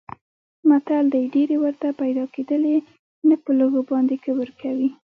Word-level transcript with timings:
متل 0.69 1.05
دی: 1.13 1.23
ډېرې 1.33 1.55
ورته 1.63 1.87
پیدا 2.01 2.25
کېدلې 2.35 2.77
نه 3.27 3.35
په 3.43 3.49
لږو 3.59 3.81
باندې 3.91 4.15
کبر 4.25 4.49
کوي. 4.61 4.89